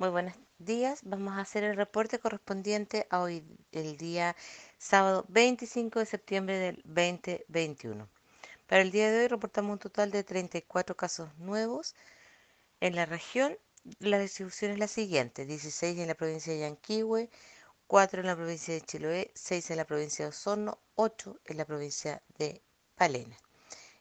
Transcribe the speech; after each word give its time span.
Muy 0.00 0.08
buenos 0.08 0.32
días. 0.58 1.00
Vamos 1.04 1.36
a 1.36 1.42
hacer 1.42 1.62
el 1.62 1.76
reporte 1.76 2.18
correspondiente 2.18 3.06
a 3.10 3.20
hoy, 3.20 3.44
el 3.70 3.98
día 3.98 4.34
sábado 4.78 5.26
25 5.28 5.98
de 5.98 6.06
septiembre 6.06 6.56
del 6.56 6.82
2021. 6.86 8.08
Para 8.66 8.80
el 8.80 8.92
día 8.92 9.12
de 9.12 9.20
hoy 9.20 9.28
reportamos 9.28 9.74
un 9.74 9.78
total 9.78 10.10
de 10.10 10.24
34 10.24 10.96
casos 10.96 11.28
nuevos 11.36 11.94
en 12.80 12.96
la 12.96 13.04
región. 13.04 13.58
La 13.98 14.18
distribución 14.18 14.70
es 14.70 14.78
la 14.78 14.88
siguiente: 14.88 15.44
16 15.44 15.98
en 15.98 16.08
la 16.08 16.14
provincia 16.14 16.54
de 16.54 16.60
Yanquihue, 16.60 17.28
4 17.86 18.20
en 18.22 18.26
la 18.26 18.36
provincia 18.36 18.72
de 18.72 18.80
Chiloé, 18.80 19.30
6 19.34 19.70
en 19.70 19.76
la 19.76 19.84
provincia 19.84 20.24
de 20.24 20.30
Osorno, 20.30 20.78
8 20.94 21.40
en 21.44 21.58
la 21.58 21.66
provincia 21.66 22.22
de 22.38 22.62
Palena. 22.94 23.36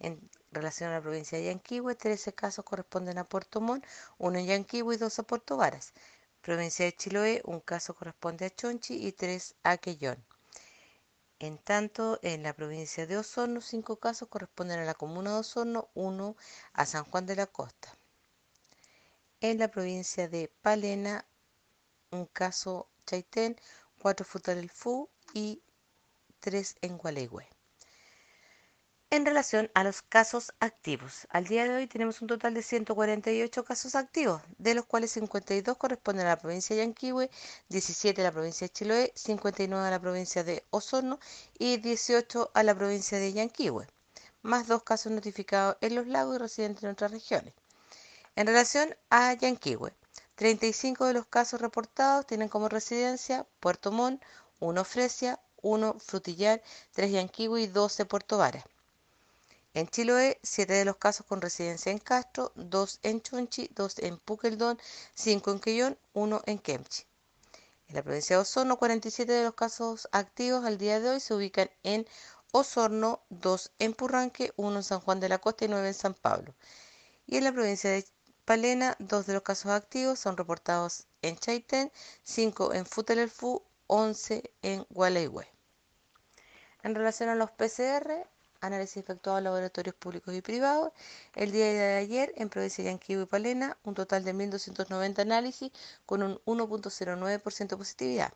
En 0.00 0.28
relación 0.54 0.90
a 0.90 0.94
la 0.94 1.02
provincia 1.02 1.38
de 1.38 1.44
Yanquihue, 1.44 1.94
13 1.94 2.32
casos 2.32 2.64
corresponden 2.64 3.18
a 3.18 3.24
Puerto 3.24 3.60
Montt, 3.60 3.84
uno 4.18 4.38
en 4.38 4.46
Yanquihue 4.46 4.94
y 4.94 4.98
dos 4.98 5.18
a 5.18 5.24
Puerto 5.24 5.56
Varas. 5.56 5.92
Provincia 6.40 6.84
de 6.84 6.94
Chiloé, 6.94 7.42
un 7.44 7.60
caso 7.60 7.94
corresponde 7.94 8.46
a 8.46 8.50
Chonchi 8.50 9.06
y 9.06 9.12
tres 9.12 9.54
a 9.62 9.76
Quellón. 9.78 10.24
En 11.38 11.58
tanto, 11.58 12.18
en 12.22 12.42
la 12.42 12.54
provincia 12.54 13.06
de 13.06 13.18
Osorno, 13.18 13.60
cinco 13.60 13.96
casos 13.96 14.28
corresponden 14.28 14.78
a 14.78 14.84
la 14.84 14.94
comuna 14.94 15.32
de 15.32 15.40
Osorno, 15.40 15.88
uno 15.94 16.36
a 16.72 16.86
San 16.86 17.04
Juan 17.04 17.26
de 17.26 17.36
la 17.36 17.46
Costa. 17.46 17.96
En 19.40 19.58
la 19.58 19.68
provincia 19.68 20.28
de 20.28 20.50
Palena, 20.62 21.26
un 22.10 22.26
caso 22.26 22.88
Chaitén, 23.06 23.60
cuatro 23.98 24.24
Futarelfú 24.24 25.08
y 25.34 25.62
tres 26.40 26.76
en 26.82 26.98
Gualeguay. 26.98 27.53
En 29.10 29.24
relación 29.24 29.70
a 29.74 29.84
los 29.84 30.02
casos 30.02 30.52
activos, 30.58 31.28
al 31.30 31.46
día 31.46 31.64
de 31.64 31.76
hoy 31.76 31.86
tenemos 31.86 32.20
un 32.20 32.26
total 32.26 32.52
de 32.54 32.62
148 32.62 33.64
casos 33.64 33.94
activos, 33.94 34.42
de 34.58 34.74
los 34.74 34.86
cuales 34.86 35.12
52 35.12 35.76
corresponden 35.76 36.26
a 36.26 36.30
la 36.30 36.38
provincia 36.38 36.74
de 36.74 36.82
Yanquihue, 36.82 37.30
17 37.68 38.20
a 38.20 38.24
la 38.24 38.32
provincia 38.32 38.66
de 38.66 38.72
Chiloé, 38.72 39.12
59 39.14 39.86
a 39.86 39.90
la 39.90 40.00
provincia 40.00 40.42
de 40.42 40.64
Osorno 40.70 41.20
y 41.58 41.76
18 41.76 42.50
a 42.54 42.62
la 42.64 42.74
provincia 42.74 43.18
de 43.18 43.32
Yanquihue, 43.32 43.86
más 44.42 44.66
dos 44.66 44.82
casos 44.82 45.12
notificados 45.12 45.76
en 45.80 45.94
los 45.94 46.08
lagos 46.08 46.34
y 46.34 46.38
residentes 46.38 46.82
en 46.82 46.90
otras 46.90 47.12
regiones. 47.12 47.54
En 48.34 48.48
relación 48.48 48.96
a 49.10 49.32
Yanquihue, 49.34 49.92
35 50.34 51.06
de 51.06 51.12
los 51.12 51.26
casos 51.26 51.60
reportados 51.60 52.26
tienen 52.26 52.48
como 52.48 52.68
residencia 52.68 53.46
Puerto 53.60 53.92
Montt, 53.92 54.22
1 54.58 54.84
Fresia, 54.84 55.38
1 55.62 56.00
Frutillar, 56.00 56.62
3 56.92 57.12
Yanquihue 57.12 57.60
y 57.62 57.66
12 57.68 58.06
Puerto 58.06 58.38
Vara. 58.38 58.64
En 59.74 59.88
Chiloé, 59.88 60.38
7 60.44 60.72
de 60.72 60.84
los 60.84 60.98
casos 60.98 61.26
con 61.26 61.40
residencia 61.40 61.90
en 61.90 61.98
Castro, 61.98 62.52
2 62.54 63.00
en 63.02 63.20
Chunchi, 63.20 63.68
2 63.74 63.98
en 63.98 64.18
Puqueldón, 64.18 64.78
5 65.14 65.50
en 65.50 65.58
Quillón, 65.58 65.98
1 66.12 66.42
en 66.46 66.58
Kemchi. 66.60 67.02
En 67.88 67.96
la 67.96 68.04
provincia 68.04 68.36
de 68.36 68.42
Osorno, 68.42 68.78
47 68.78 69.32
de 69.32 69.42
los 69.42 69.54
casos 69.54 70.08
activos 70.12 70.64
al 70.64 70.78
día 70.78 71.00
de 71.00 71.10
hoy 71.10 71.18
se 71.18 71.34
ubican 71.34 71.70
en 71.82 72.06
Osorno, 72.52 73.20
2 73.30 73.72
en 73.80 73.94
Purranque, 73.94 74.52
1 74.54 74.76
en 74.76 74.82
San 74.84 75.00
Juan 75.00 75.18
de 75.18 75.28
la 75.28 75.38
Costa 75.38 75.64
y 75.64 75.68
9 75.68 75.88
en 75.88 75.94
San 75.94 76.14
Pablo. 76.14 76.54
Y 77.26 77.38
en 77.38 77.42
la 77.42 77.52
provincia 77.52 77.90
de 77.90 78.06
Palena, 78.44 78.94
2 79.00 79.26
de 79.26 79.32
los 79.32 79.42
casos 79.42 79.72
activos 79.72 80.20
son 80.20 80.36
reportados 80.36 81.08
en 81.20 81.36
Chaitén, 81.36 81.90
5 82.22 82.74
en 82.74 82.86
Futelelfú, 82.86 83.60
11 83.88 84.52
en 84.62 84.86
Gualeguay. 84.90 85.48
En 86.84 86.94
relación 86.94 87.28
a 87.28 87.34
los 87.34 87.50
PCR, 87.50 88.28
análisis 88.66 88.96
efectuado 88.98 89.38
en 89.38 89.44
laboratorios 89.44 89.94
públicos 89.94 90.34
y 90.34 90.40
privados. 90.40 90.92
El 91.34 91.52
día 91.52 91.66
de 91.66 91.96
ayer, 91.96 92.32
en 92.36 92.48
provincia 92.48 92.82
de 92.84 92.90
Yanquihue 92.90 93.22
y 93.22 93.26
Palena, 93.26 93.76
un 93.84 93.94
total 93.94 94.24
de 94.24 94.34
1.290 94.34 95.18
análisis 95.20 95.70
con 96.06 96.22
un 96.22 96.40
1.09% 96.44 97.68
de 97.68 97.76
positividad. 97.76 98.32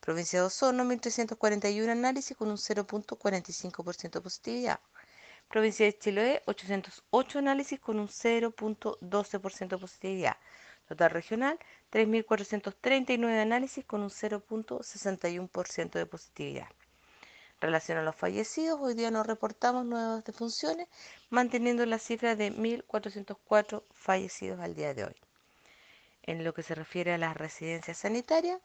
Provincia 0.00 0.40
de 0.40 0.46
Osorno, 0.46 0.84
1.341 0.84 1.88
análisis 1.90 2.36
con 2.36 2.50
un 2.50 2.56
0.45% 2.56 4.10
de 4.10 4.20
positividad. 4.20 4.80
Provincia 5.48 5.86
de 5.86 5.98
Chiloé, 5.98 6.42
808 6.46 7.38
análisis 7.38 7.78
con 7.80 7.98
un 8.00 8.08
0.12% 8.08 9.68
de 9.68 9.78
positividad. 9.78 10.36
Total 10.88 11.10
regional, 11.10 11.58
3.439 11.92 13.40
análisis 13.40 13.84
con 13.84 14.02
un 14.02 14.10
0.61% 14.10 15.90
de 15.92 16.06
positividad 16.06 16.68
relación 17.62 17.96
a 17.96 18.02
los 18.02 18.16
fallecidos, 18.16 18.78
hoy 18.80 18.94
día 18.94 19.10
no 19.10 19.22
reportamos 19.22 19.86
nuevas 19.86 20.24
defunciones, 20.24 20.88
manteniendo 21.30 21.86
la 21.86 21.98
cifra 21.98 22.36
de 22.36 22.52
1.404 22.52 23.84
fallecidos 23.92 24.60
al 24.60 24.74
día 24.74 24.92
de 24.92 25.04
hoy. 25.04 25.16
En 26.24 26.44
lo 26.44 26.52
que 26.52 26.62
se 26.62 26.74
refiere 26.74 27.14
a 27.14 27.18
las 27.18 27.36
residencias 27.36 27.98
sanitarias, 27.98 28.60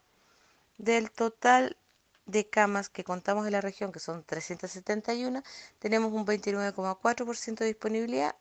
del 0.77 1.11
total 1.11 1.77
de 2.25 2.49
camas 2.49 2.89
que 2.89 3.03
contamos 3.03 3.45
en 3.45 3.53
la 3.53 3.61
región, 3.61 3.91
que 3.91 3.99
son 3.99 4.23
371, 4.23 5.43
tenemos 5.79 6.11
un 6.11 6.25
29,4% 6.25 7.59
de 7.59 7.65
disponibilidad, 7.65 8.35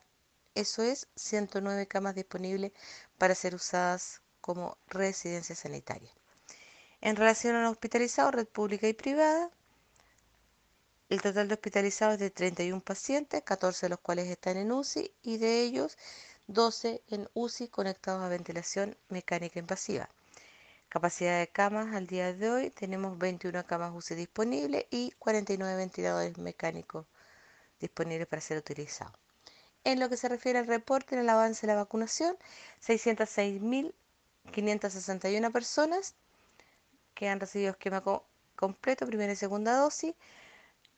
eso 0.55 0.83
es 0.83 1.07
109 1.17 1.87
camas 1.87 2.15
disponibles 2.15 2.73
para 3.19 3.35
ser 3.35 3.55
usadas 3.55 4.23
como 4.41 4.79
residencia 4.89 5.55
sanitaria. 5.55 6.11
En 7.03 7.17
relación 7.17 7.57
a 7.57 7.63
los 7.63 7.73
hospitalizados, 7.73 8.35
red 8.35 8.47
pública 8.47 8.89
y 8.89 8.95
privada, 8.95 9.51
el 11.09 11.23
total 11.23 11.49
de 11.49 11.55
hospitalizados 11.55 12.15
es 12.15 12.21
de 12.21 12.31
31 12.31 12.81
pacientes, 12.81 13.43
14 13.43 13.87
de 13.87 13.91
los 13.91 14.01
cuales 14.01 14.29
están 14.29 14.57
en 14.57 14.73
UCI 14.73 15.13
y 15.23 15.37
de 15.39 15.63
ellos 15.63 15.97
12 16.49 17.01
en 17.09 17.29
UCI 17.35 17.69
conectados 17.69 18.25
a 18.25 18.29
ventilación 18.29 18.97
mecánica 19.09 19.61
invasiva. 19.61 20.09
Capacidad 20.89 21.39
de 21.39 21.47
camas 21.49 21.95
al 21.95 22.07
día 22.07 22.33
de 22.33 22.51
hoy 22.51 22.71
tenemos 22.71 23.19
21 23.19 23.67
camas 23.67 23.93
UCI 23.95 24.15
disponibles 24.17 24.87
y 24.91 25.13
49 25.19 25.77
ventiladores 25.77 26.39
mecánicos 26.39 27.07
disponibles 27.81 28.27
para 28.27 28.43
ser 28.43 28.59
utilizados. 28.59 29.15
En 29.85 30.01
lo 30.01 30.09
que 30.09 30.17
se 30.17 30.29
refiere 30.29 30.59
al 30.59 30.67
reporte 30.67 31.15
en 31.15 31.21
el 31.21 31.29
avance 31.29 31.67
de 31.67 31.73
la 31.73 31.79
vacunación, 31.79 32.37
606.561 32.85 35.53
personas 35.53 36.17
que 37.15 37.29
han 37.29 37.39
recibido 37.39 37.71
esquema 37.71 38.03
completo, 38.57 39.07
primera 39.07 39.33
y 39.33 39.37
segunda 39.37 39.77
dosis, 39.77 40.17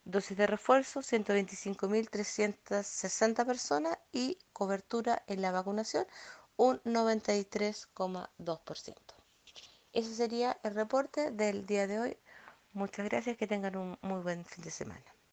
dosis 0.08 0.36
de 0.38 0.46
refuerzo 0.46 1.00
125.360 1.00 3.44
personas 3.44 3.98
y 4.10 4.38
cobertura 4.54 5.22
en 5.26 5.42
la 5.42 5.52
vacunación 5.52 6.06
un 6.56 6.80
93,2%. 6.82 8.94
Ese 9.92 10.14
sería 10.14 10.58
el 10.62 10.74
reporte 10.74 11.30
del 11.30 11.66
día 11.66 11.86
de 11.86 12.00
hoy. 12.00 12.16
Muchas 12.72 13.04
gracias, 13.06 13.36
que 13.36 13.46
tengan 13.46 13.76
un 13.76 13.98
muy 14.00 14.22
buen 14.22 14.46
fin 14.46 14.64
de 14.64 14.70
semana. 14.70 15.17